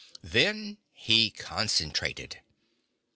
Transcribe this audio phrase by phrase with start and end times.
[0.23, 2.41] Then he concentrated.